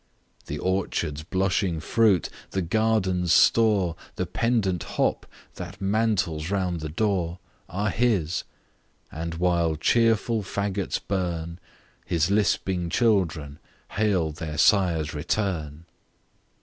The 0.47 0.57
orchard's 0.57 1.21
blushing 1.21 1.79
fruit, 1.79 2.27
the 2.49 2.63
garden's 2.63 3.31
store, 3.31 3.95
The 4.15 4.25
pendant 4.25 4.81
hop, 4.81 5.27
that 5.57 5.79
mantles 5.79 6.49
round 6.49 6.79
the 6.79 6.89
door, 6.89 7.37
Are 7.69 7.91
his: 7.91 8.43
and 9.11 9.35
while 9.35 9.75
cheerful 9.75 10.41
faggots 10.41 10.99
burn, 11.07 11.59
"His 12.03 12.31
lisping 12.31 12.89
children 12.89 13.59
hail 13.91 14.31
their 14.31 14.57
site's 14.57 15.13
return." 15.13 15.85